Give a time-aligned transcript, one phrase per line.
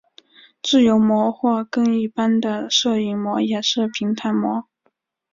[0.63, 4.67] 自由模或更一般的射影模也是平坦模。